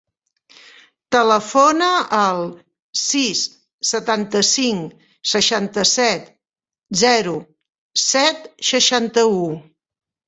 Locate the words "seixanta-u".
8.75-9.41